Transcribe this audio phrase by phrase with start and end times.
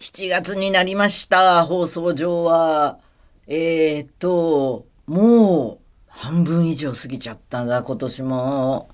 [0.00, 1.64] 7月になりました。
[1.64, 2.98] 放送上は。
[3.46, 5.78] えー、っと、もう
[6.08, 8.88] 半分以上過ぎちゃったんだ、今年も。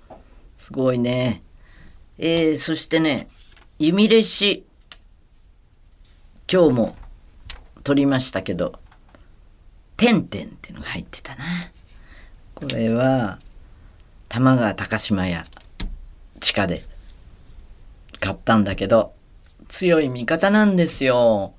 [0.57, 1.43] すごいね。
[2.19, 3.29] えー、そしてね、
[3.79, 4.67] 弓列し、
[6.53, 6.97] 今日も
[7.83, 8.79] 撮りましたけど、
[9.97, 11.45] てんてんっていうのが入ってたな。
[12.55, 13.39] これは、
[14.29, 15.45] 玉川高島屋
[16.41, 16.83] 地下で
[18.21, 19.15] 買ったんだけど、
[19.71, 21.55] 強い味方なんですよ。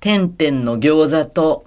[0.00, 1.66] てんてんの餃子と、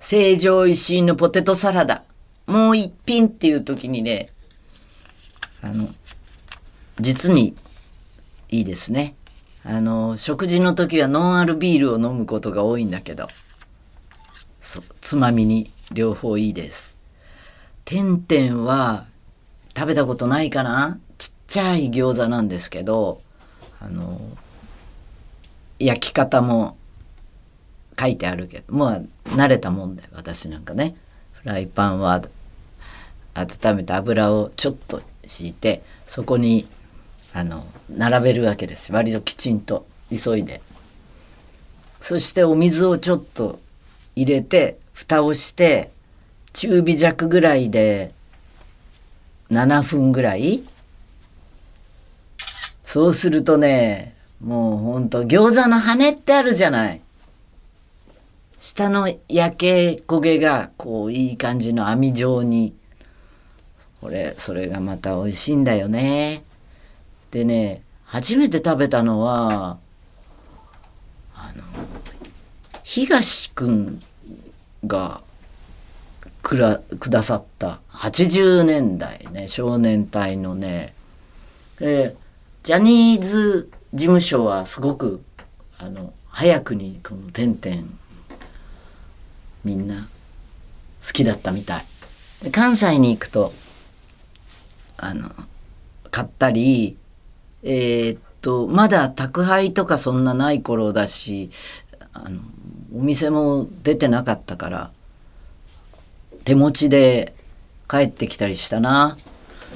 [0.00, 2.02] 成城石井のポテトサラダ。
[2.46, 4.30] もう一品っていう時にね、
[5.62, 5.88] あの、
[6.98, 7.54] 実に
[8.48, 9.14] いいですね。
[9.64, 13.28] あの、食事の時はノンアルビールを飲むことが多いんだけど、
[15.02, 16.96] つまみに両方いいです。
[17.84, 19.04] てんてんは
[19.76, 20.98] 食べたことないかな？
[21.18, 23.20] ちっちゃい餃子なんですけど、
[23.80, 24.20] あの、
[25.78, 26.76] 焼き方も
[27.98, 30.96] 書いてあるけど、もう慣れたもんで、私なんかね。
[31.32, 32.20] フライパンは
[33.34, 36.66] 温めて油をちょっと敷いて、そこに
[37.32, 40.60] あの並べるわけです割ときちんと急いで
[42.00, 43.60] そしてお水をちょっと
[44.16, 45.90] 入れて蓋をして
[46.52, 48.12] 中火弱ぐらいで
[49.50, 50.64] 7分ぐらい
[52.88, 57.02] そうするとねもうほんと餃子の羽ってあるじゃない。
[58.58, 62.74] 下の焼け焦げがこういい感じの網状に。
[64.00, 66.44] これそれがまた美味しいんだよね。
[67.30, 69.76] でね初めて食べたのは
[71.34, 71.62] あの
[72.84, 74.02] 東くん
[74.86, 75.20] が
[76.40, 80.94] くらくださった80年代ね少年隊のね、
[81.80, 82.16] え
[82.62, 85.22] ジャニーズ事務所はすごく
[85.78, 87.98] あの早くにこの「てんてん」
[89.64, 90.08] みんな
[91.04, 91.84] 好きだったみたい。
[92.42, 93.52] で関西に行くと
[94.96, 95.30] あの
[96.10, 96.96] 買ったり
[97.62, 101.50] えー、っとまだ宅配とかそんなない頃だし
[102.12, 102.40] あの
[102.94, 104.90] お店も出てなかったから
[106.44, 107.34] 手持ちで
[107.88, 109.16] 帰ってきたりしたな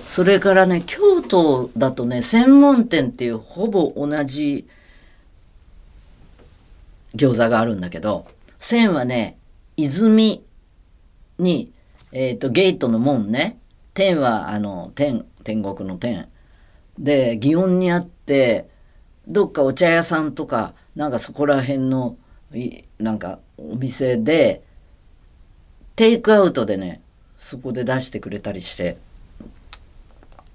[0.06, 4.66] それからね京都だとね専門店っていうほぼ同じ
[7.14, 8.26] 餃子があるんだけど
[8.58, 9.38] 線はね
[9.76, 10.44] 泉
[11.38, 11.72] に、
[12.12, 13.58] えー、っとゲートの門ね。
[13.94, 16.28] 天はあの天天国の天。
[16.98, 18.68] で祇園にあって
[19.26, 22.16] どっかお茶屋さんとかなんかそこら辺の
[22.98, 24.62] なんかお店で
[25.96, 27.00] テイクアウトでね
[27.38, 28.98] そこで出してくれたりして。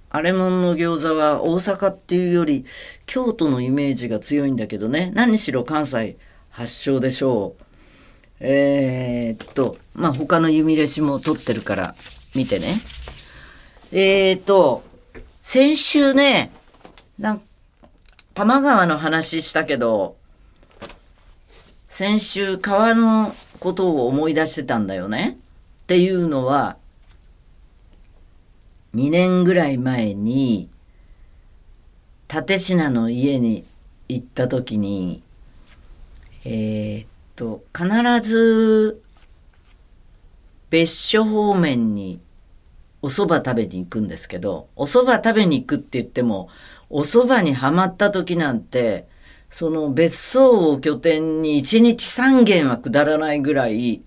[0.09, 2.65] あれもんの餃子は大阪っていうより
[3.05, 5.11] 京都のイメージが強いんだけどね。
[5.13, 6.17] 何しろ関西
[6.49, 7.63] 発祥でしょう。
[8.39, 11.95] えー、っとまあ他の弓レシも撮ってるから
[12.35, 12.81] 見てね。
[13.91, 14.83] えー、っと
[15.41, 16.51] 先週ね、
[17.17, 17.41] なん
[18.33, 20.17] 多摩川の話したけど、
[21.87, 25.37] 先週川のことを思い出してたんだよね。
[25.83, 26.77] っていうのは、
[28.95, 30.69] 2年ぐらい前に、
[32.33, 33.65] 立品の家に
[34.09, 35.23] 行った時に、
[36.43, 39.01] えー、っと、必ず
[40.69, 42.19] 別所方面に
[43.01, 46.49] お蕎麦食べに行くんですけど、お蕎麦食べに行くって言っても、
[46.89, 49.07] お蕎麦にはまった時なんて、
[49.49, 54.01] その別荘を拠点に1日3軒は下らないぐらい、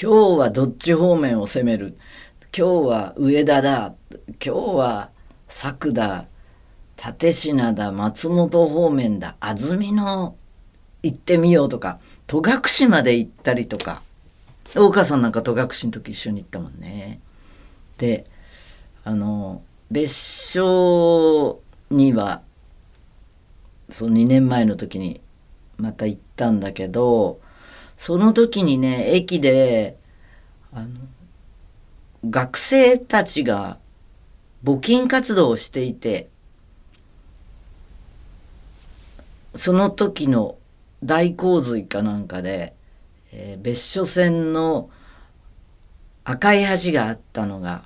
[0.00, 1.96] 今日はどっち方面を攻める。
[2.58, 3.94] 今日は上田だ。
[4.26, 5.10] 今日は
[5.46, 6.24] 佐久だ。
[6.96, 7.92] 立品だ。
[7.92, 9.36] 松本方面だ。
[9.40, 10.34] 安曇野
[11.02, 14.00] 行ってみようとか、戸隠まで行ったりとか。
[14.74, 17.20] 大川さんなんか戸隠の時一緒に行ったもんね。
[17.98, 18.24] で
[19.04, 22.40] あの別所には
[23.90, 25.20] その2年前の時に
[25.76, 27.38] また行ったんだけど
[27.98, 29.98] その時にね駅で
[30.72, 30.88] あの
[32.30, 33.78] 学生たちが
[34.64, 36.28] 募金活動をしていて
[39.54, 40.56] その時の
[41.04, 42.74] 大洪水かなんかで、
[43.32, 44.90] えー、別所線の
[46.24, 47.84] 赤い橋があったのが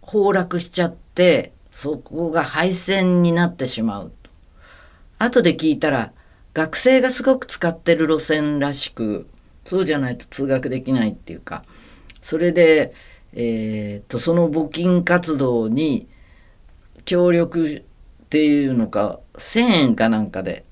[0.00, 4.12] 崩落しちゃってそこが廃線になってしまう
[5.18, 6.12] 後で聞いたら
[6.54, 9.26] 学生がすごく使ってる路線らしく
[9.64, 11.64] そうじゃないと通学できないっていうか
[12.20, 12.94] それで、
[13.34, 16.06] えー、とその募金活動に
[17.04, 17.82] 協力っ
[18.28, 20.64] ていうのか1,000円かなんかで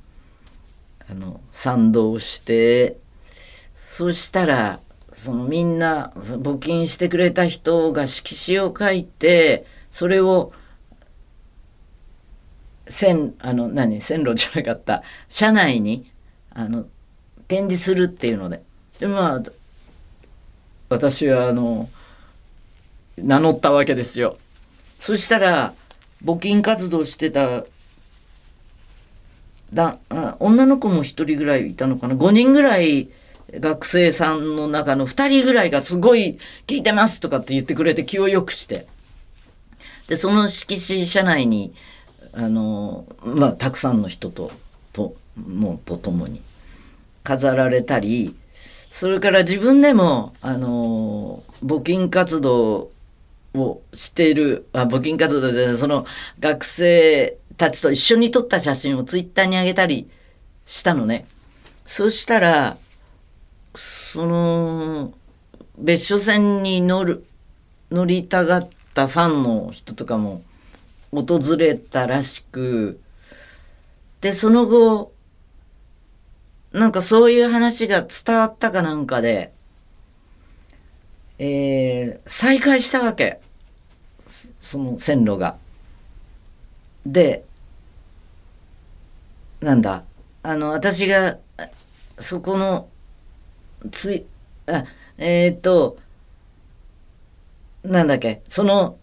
[1.11, 2.97] あの賛同して
[3.75, 4.81] そしたら
[5.12, 10.53] そのみんな募金してくれた人が色紙を書いてそれを
[12.87, 16.11] 線あの何線路じゃなかった車内に
[16.51, 16.87] あの
[17.49, 18.62] 展示するっていうので。
[18.99, 19.43] でまあ
[20.91, 21.89] 私はあの
[23.17, 24.37] 名乗ったわけですよ。
[24.99, 25.75] そしたら
[26.25, 27.65] 募金活動してた
[29.73, 29.99] だ
[30.39, 33.09] 女の子も1人ぐらいいたのかな？5人ぐらい
[33.59, 38.87] 学生さんの中の2人ぐらいがすごい聞いてますとかって言ってくれて気を良くして
[40.09, 41.73] でその色紙社内に
[42.33, 44.53] あのまあたくさんの人と
[44.93, 46.43] ともうと共に
[47.25, 48.37] 飾られたり
[48.91, 52.91] それから自分でもあの募金活動
[53.55, 56.06] をしているあ募金活動でその
[56.38, 60.08] 学生たちと一緒に撮った写真をツイッターに上げたり
[60.67, 61.26] したのね。
[61.85, 62.79] そしたら
[63.75, 65.12] その
[65.79, 67.25] 別所線に乗る
[67.91, 70.43] 乗りたがったファンの人とかも
[71.11, 73.00] 訪れたらしく
[74.20, 75.12] でその後
[76.73, 79.52] なんかそういう話が伝わったかなんかで、
[81.42, 83.40] えー、再開したわけ。
[84.60, 85.56] その線路が。
[87.06, 87.46] で
[89.62, 90.04] なんだ？
[90.42, 91.38] あの私が
[92.19, 92.88] そこの
[93.90, 94.26] つい
[94.66, 94.84] あ
[95.16, 95.96] えー、っと
[97.84, 98.42] なんだっけ？
[98.46, 98.98] その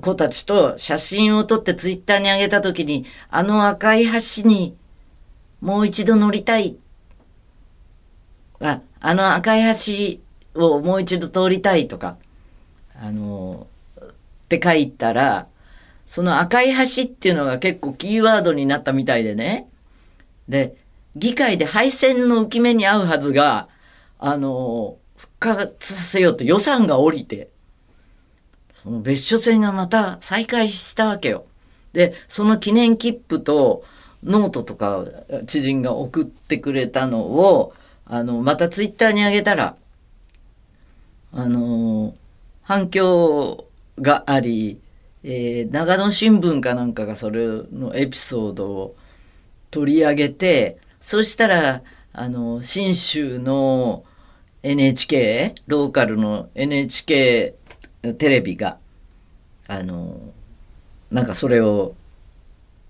[0.00, 4.76] 子たちと写真を撮ってツイッターに上げた時にあの赤い橋に
[5.60, 6.76] もう一度乗りたい。
[8.60, 10.20] ああの赤い橋
[10.54, 12.16] をもう一度通りたいとか
[13.00, 13.66] あの
[14.02, 14.06] っ
[14.48, 15.46] て書いたら
[16.06, 19.68] その赤い橋っていうのが結構キーワードになったみたいでね
[20.48, 20.74] で
[21.14, 23.68] 議会で敗戦の浮き目に合うはずが
[24.18, 27.48] あの復活させようと予算が下りて
[28.82, 31.44] その別所線がまた再開したわけよ。
[31.92, 33.84] でその記念切符と
[34.24, 35.04] ノートとか
[35.46, 37.74] 知人が送ってくれたのを
[38.06, 39.76] あのまたツイッターに上げたら
[41.32, 42.14] あの
[42.62, 43.66] 反響
[43.98, 44.80] があり、
[45.22, 48.96] えー、長野新聞かなんかがそれのエピソードを
[49.70, 51.82] 取り上げてそしたら
[52.12, 54.04] あの信州の
[54.62, 57.54] NHK ローカルの NHK
[58.18, 58.78] テレビが
[59.66, 60.18] あの
[61.10, 61.94] なんかそれを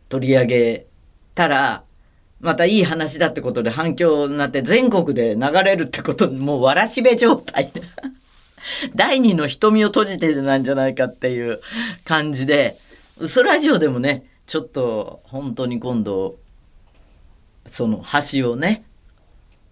[0.09, 0.87] 取り上げ
[1.35, 1.85] たら
[2.41, 7.73] またいい話だってことで反響になって全国で流れるってこともうわらしべ状態。
[8.95, 11.61] 第二の瞳を閉じてなんじゃないかっていう
[12.05, 12.77] 感じで
[13.19, 16.39] 嘘ラジオでもねちょっと本当に今度
[17.67, 18.85] その橋をね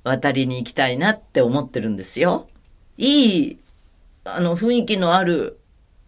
[0.04, 2.48] 渡りに行きたいなって思ってるんですよ。
[2.98, 3.58] いい
[4.24, 5.58] あの雰囲気のある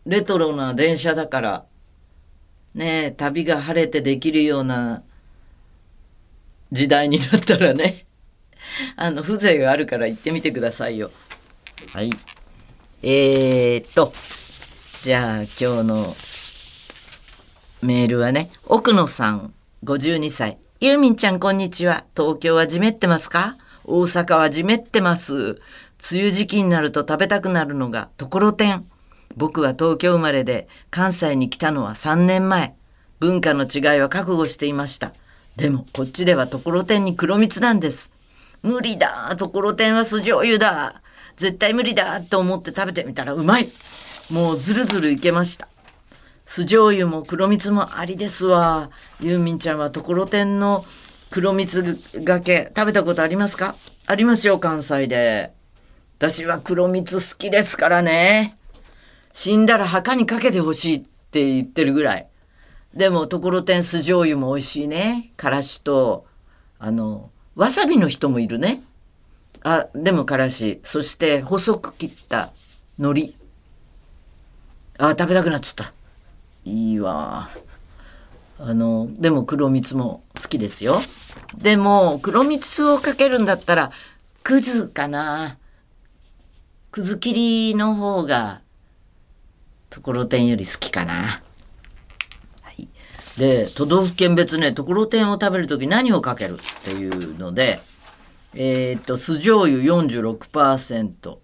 [0.07, 1.65] レトロな電車だから
[2.75, 5.03] ね旅が晴れてできるような
[6.73, 8.07] 時代になったらね
[8.97, 11.11] あの風情があるから行ってみてくださいよ。
[11.93, 12.11] はい。
[13.01, 14.13] えー、っと
[15.03, 16.15] じゃあ今日の
[17.81, 19.55] メールはね奥野さん
[19.85, 23.57] 52歳ユーミンちゃんこんにちは東京はじめってますか？
[23.85, 25.35] 大阪はじめってます。
[26.13, 28.85] 梅雨時期になると食べたくなるのがところてん。
[29.37, 32.75] 僕は東京生まれで関西に来たのは3年前。
[33.19, 35.15] 文化の違いは覚悟していました。
[35.57, 38.13] でもこっちではところてんに黒蜜なんです。
[38.63, 41.01] 無理だところてんは酢醤油だ
[41.39, 43.69] 絶対無理だと思って食べてみたらうまい
[44.31, 45.69] もうずるずるいけました。
[46.45, 48.91] 酢醤油も黒蜜もありですわ。
[49.21, 50.85] ユーミンちゃんはところてんの
[51.31, 53.75] 黒蜜がけ食べたことありますか？
[54.07, 55.53] ありますよ、関西で。
[56.19, 58.57] 私は黒蜜好きですからね。
[59.33, 62.27] 死んだら墓にかけてほしいって言ってるぐらい。
[62.95, 65.33] でも、ところてん酢醤油も美味しいね。
[65.37, 66.27] からしと、
[66.79, 68.83] あの、わさびの人もいるね。
[69.71, 70.81] あ、でもからし。
[70.83, 72.53] そして、細く切った
[72.99, 73.35] 海苔。
[74.97, 75.93] あ、食べたくなっちゃった。
[76.65, 77.51] いいわ。
[78.59, 81.01] あの、でも黒蜜も好きですよ。
[81.55, 83.93] でも、黒蜜をかけるんだったら、
[84.43, 85.59] くずかな。
[86.91, 88.63] くず切りの方が、
[89.91, 91.43] ところてんより好きかな。
[92.63, 92.89] はい。
[93.37, 97.83] で、都道府県別ね、ところてんを食べるとき何をかけるっていうので、
[98.55, 101.39] えー、っと、酢醤油46%、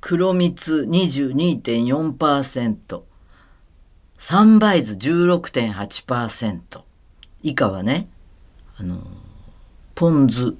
[0.00, 3.02] 黒蜜22.4%、
[4.18, 6.82] サバイズ16.8%
[7.42, 8.08] 以下はね
[8.76, 9.00] あの
[9.94, 10.56] ポン酢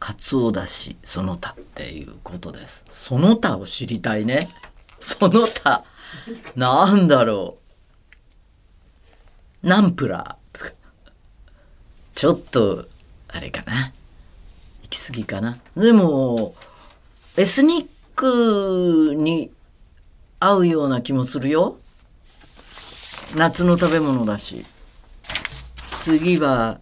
[0.00, 2.84] かつおだしその他っていうことです。
[2.90, 4.48] その他を知りたいね。
[5.00, 5.84] その他
[6.54, 7.58] なんだろ
[9.62, 9.66] う。
[9.66, 10.72] ナンプラーとか。
[12.14, 12.86] ちょっと
[13.28, 13.92] あれかな。
[14.86, 16.54] 行き過ぎかなでも
[17.36, 19.50] エスニックに
[20.38, 21.78] 合うような気もするよ
[23.34, 24.64] 夏の食べ物だし
[25.90, 26.78] 次は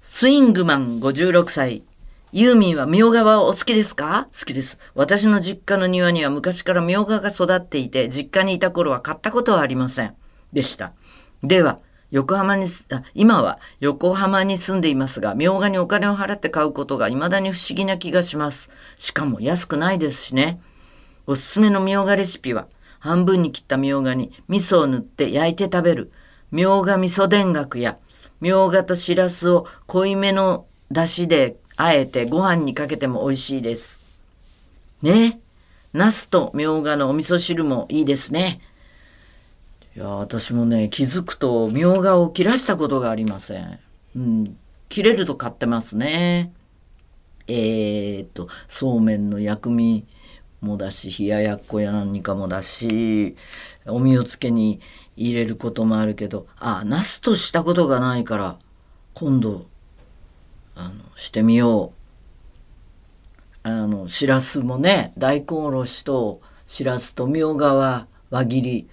[0.00, 1.82] スイングマン56歳
[2.32, 4.28] ユーミンはみょうがはお好きですか？
[4.38, 4.78] 好きです。
[4.94, 10.14] 私の実家の庭には昔からみょうがが育っていて、実家にいた頃は買ったことはありません。
[10.52, 10.92] でした。
[11.42, 11.78] では、
[12.10, 18.70] 横浜にす、あ今は横浜に住んでいますが、みょうがにお金を払って買うことが未だに不思議な気がします。
[18.96, 20.60] しかも安くないですしね。
[21.26, 22.66] おすすめのみょうがレシピは、
[22.98, 26.10] 半分に切ったみょうがに味噌を塗って焼いて食べる、
[26.50, 27.98] みょうが味噌田楽や、
[28.40, 34.00] みょうがとしらすを濃いめの出汁であえてご飯にかけても美味しいです。
[35.02, 35.40] ね。
[35.92, 38.60] ナスとみょうがのお味噌汁もいいですね。
[39.98, 43.80] いや、私もね、気づくとみょうがを切らしたことがありません。
[44.14, 44.56] うん。
[44.88, 46.52] 切れると買ってますね。
[47.48, 50.06] えー、っと、そうめんの薬味
[50.60, 53.34] もだし、冷ややっこや何かもだし、
[53.86, 54.78] お身をつけに
[55.16, 58.56] 入れることもあるけど、あ、ナスとしたことがないから、
[59.14, 59.66] 今度、
[60.76, 61.92] あのしてみよ
[63.64, 63.68] う。
[63.68, 68.88] あのしらすもね大根おろしとしらすとみょうがは輪切り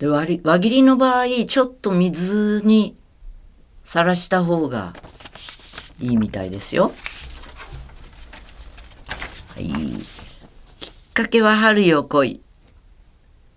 [0.00, 2.96] で輪輪切りの場合ちょっと水に
[3.82, 4.94] さらした方が
[6.00, 6.92] いいみたいですよ。
[9.54, 9.66] はい。
[10.80, 12.40] きっかけは春よ来い。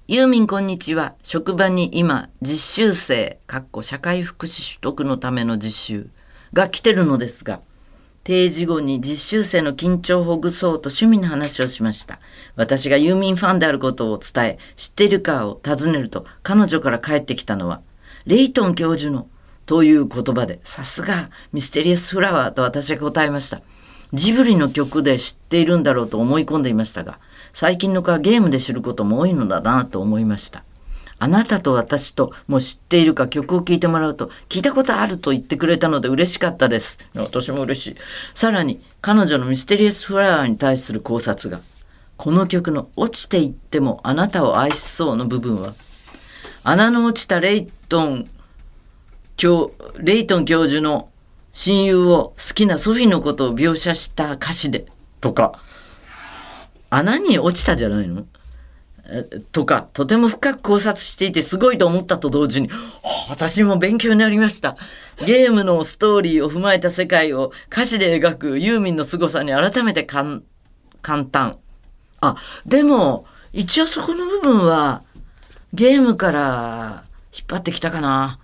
[0.10, 1.16] ユーミンこんにちは。
[1.24, 6.10] 職場に今、実習生、かっこ社会福祉取得のための実習
[6.52, 7.62] が来てるのですが、
[8.24, 12.20] 定時後に実習生の緊張をほぐそうと趣味の話をしました。
[12.56, 17.82] 私がユーミンファンであることを伝え、知っているかを尋ねると、彼女から返ってきたのは、
[18.26, 19.28] レイトン教授の
[19.66, 23.62] という言葉で、さすがミステリアスフラワーと私が答えました。
[24.14, 27.20] ジブリの曲で知っているんだろうと思い込んでいましたが、
[27.52, 30.64] 最近の子はゲームで知ることも多いのだなと思いました。
[31.24, 37.00] あなたと私ともう知っているか曲を聴いてもらうと、聞いたことあると言ってくれたので嬉しかったです。
[37.16, 37.96] 私も嬉しい。
[38.34, 41.62] さらに、彼女のミステリアスフラワーに対する考察が、
[42.18, 45.76] この曲の落ちていってもあなたを愛しそうの部分は、
[46.66, 48.28] 穴の落ちたレイトン
[49.38, 51.10] 教、レイトン教授の
[51.54, 54.88] 親友を好きなソフィーのことを描写した歌詞で、
[55.22, 55.58] とか、
[56.90, 58.26] 穴に落ちたじゃないの？
[59.52, 62.70] とか、とても深く考察していてすごいと思ったと同時に、
[63.30, 64.78] 私も勉強になりました。
[65.26, 70.42] ゲームのストーリーを踏まえた世界を歌詞で描くユーミンの凄さに改めて簡
[71.02, 71.58] 単。
[72.22, 75.04] あ、でも、一応そこの部分は、
[75.74, 78.40] ゲームから引っ張ってきたかな。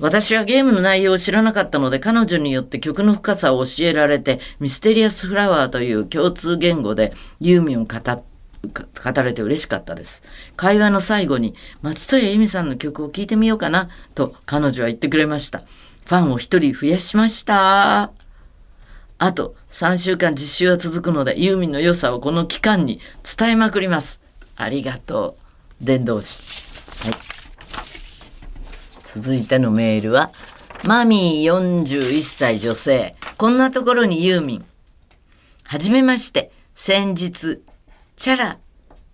[0.00, 8.22] 私はゲームの内容を知らなかったので、彼女によって曲の深さを教えられて、ミステリアスフラワーという共通言語でユーミンを語っ
[8.62, 10.22] 語れて嬉しかったです。
[10.56, 15.60] 会話の最後に、松任谷由実さんの曲を聴いてみようかな、と彼女は言ってくれました。
[15.60, 18.10] ファンを一人増やしました。
[19.20, 23.00] あと3週間実習は続くので、ユーミンの良さをこの期間に
[23.38, 24.20] 伝えまくります。
[24.56, 25.36] ありがと
[25.80, 25.84] う。
[25.84, 26.38] 伝道師。
[27.04, 27.14] はい。
[29.04, 30.32] 続いてのメールは、
[30.84, 33.16] マミー41歳女性。
[33.36, 34.64] こんなところにユーミン。
[35.64, 36.50] はじめまして。
[36.74, 37.60] 先日、
[38.18, 38.58] チャラ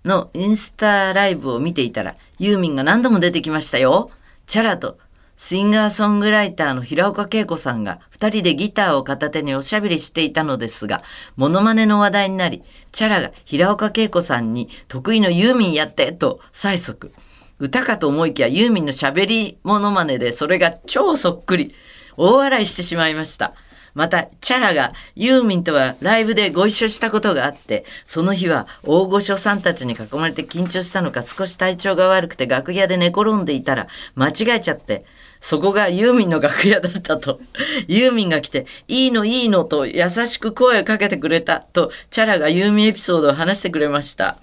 [0.07, 4.11] のインスタライブを見ていたら、ユーミンが何度も出てきましたよ。
[4.47, 4.97] チャラと
[5.37, 11.03] シンガーソングライターの平岡恵子さんが二人でギターを片手におしゃべりしていたのですが、
[11.37, 17.13] モノマネの話題になり、チャラが平岡恵子さんに得意のユーミンやってと催促。
[17.59, 21.75] 歌かと思いきやユーミンの喋りモノマネでそれが超そっくり。
[22.17, 23.53] 大笑いしてしまいました。
[23.95, 33.87] また、チャラがユーミンとはライブでご一緒したことがあって、その日は大御所さんたちに囲まれて緊張したのか少し体調が悪くて楽屋で寝転んでいたら
[34.17, 35.05] 間違えちゃって、
[35.41, 37.39] そこがユーミンの楽屋だったと。
[37.87, 44.39] ユーミンが来て、いいのいいのと優しく声をかけてくれたと、チャラがユーミンエピソードを話してくれました。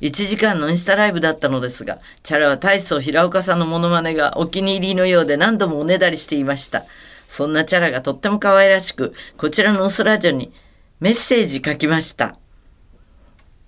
[0.00, 6.84] 1時間のインスタライブだったのですが、チャラは大層平岡さんのモノマネがお気に入りのようで何度もおねだりしていました。
[7.32, 10.52] そんなチャラがとっても可愛らしく、こちらのオスラジオに
[11.00, 12.36] メッセージ書きました。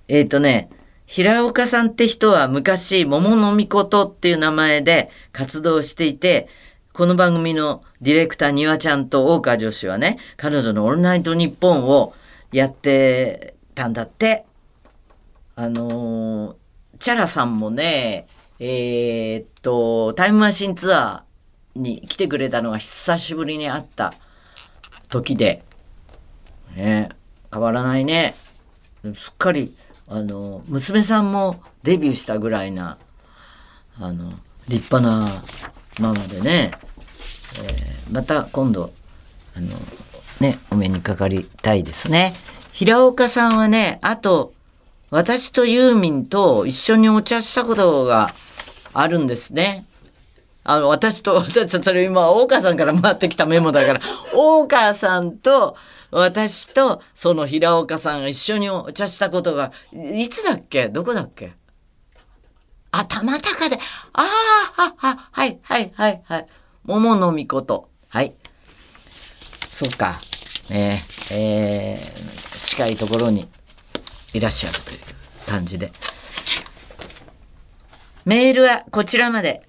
[0.07, 0.69] えっ、ー、とね、
[1.07, 6.47] 平岡さんって人は昔、桃のみことっていう名前で活動していて、
[6.93, 12.13] この番組のディレクター、にわちゃんと大川女子はね、彼女のオールナイトニッポンを
[12.53, 14.45] やってたんだって。
[15.57, 16.55] あのー
[16.99, 18.27] チャラさんもね、
[18.61, 21.34] えーっと、タイムマシンツアー
[21.75, 24.15] に来てくれたのが久しぶりに会った
[25.09, 25.63] 時で、
[26.77, 27.11] ね、
[27.53, 28.35] 変わらないね。
[29.17, 29.75] すっかり、
[30.09, 32.99] あの、娘さんもデビューしたぐらいな、
[33.99, 34.33] あの、
[34.69, 35.27] 立派な
[36.01, 36.73] ママでね、
[37.63, 38.93] えーまた今度、
[39.57, 39.69] あの、
[40.41, 42.35] ね、お目にかかりたいですね。
[42.73, 44.53] 平岡さんはね、あと、
[45.11, 48.35] 私とユーミンと一緒にお茶したことが
[48.93, 49.87] あるんですね。
[50.65, 54.01] あの、私と、 私と、それ今、大川さんから回ってきたメモだから、
[54.33, 55.77] 大川さんと、
[56.11, 60.89] 私と、その平岡さんが一緒にお茶したことが、いつだっけ？
[60.89, 61.53] どこだっけ？
[62.93, 63.77] あ、玉高で、
[64.13, 64.23] あ
[64.77, 66.47] あ、は、は、はい、はい、はい、はい。
[66.85, 67.89] 桃のみこと。
[68.09, 68.35] はい。
[69.69, 70.21] そうか。
[70.71, 73.49] ねえー近いところに
[74.33, 74.99] いらっしゃるという
[75.47, 75.93] 感じで。
[78.25, 79.63] メールはこちらまで。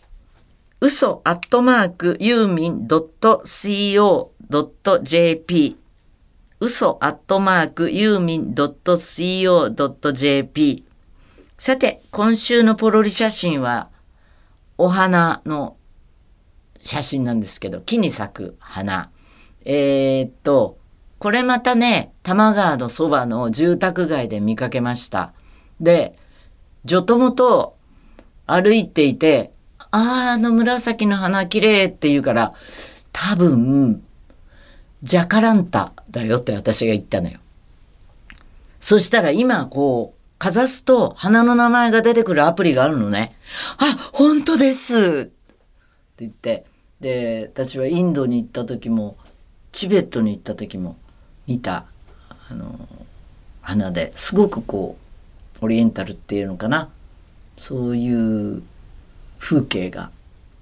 [0.86, 4.28] 嘘アットマークユーミン .co.jp
[6.60, 9.66] 嘘アットマークユーミン .co.jp
[11.58, 13.90] さて、今週のポロリ写真は、
[14.78, 15.76] お花の
[16.84, 19.10] 写真なんですけど、木に咲く花。
[19.66, 20.78] えーっと、
[21.18, 25.34] これまたね、多摩川のそばの住宅街で見かけました。
[25.82, 26.16] で、
[26.84, 27.76] 女友と
[28.46, 29.55] 歩いていて、
[29.96, 32.54] あー、あの紫の花綺麗って言うから、
[33.14, 34.04] 多分、
[35.04, 37.40] ジャカランタだよって私が言ったのよ。
[38.82, 43.38] そしたら今こう、かざすと花の名前が出てくるアプリがあるのね。
[43.78, 45.32] あ、本当ですって
[46.20, 46.66] 言って。
[47.00, 49.16] で、私はインドに行った時も、
[49.72, 50.98] チベットに行った時も
[51.48, 51.86] 見た、
[52.50, 52.90] あの、
[53.62, 54.98] 花ですごくこ
[55.62, 56.90] う、オリエンタルっていうのかな。
[57.58, 58.62] そういう
[59.46, 60.10] 風景が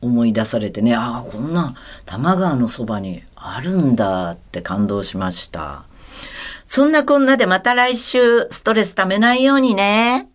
[0.01, 1.73] 思い出されてね、ああ、こんな
[2.05, 5.83] 多摩川のそばにあるんだって感動しました。
[6.65, 10.32] そんなこんなでまた来週ストレスためないようにね。